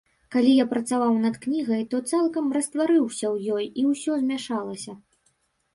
Калі 0.35 0.53
я 0.59 0.63
працаваў 0.71 1.13
над 1.25 1.35
кнігай, 1.43 1.83
то 1.91 1.99
цалкам 2.13 2.45
растварыўся 2.59 3.25
ў 3.33 3.55
ёй 3.59 3.65
і 3.83 3.87
ўсё 3.93 4.11
змяшалася. 4.25 4.99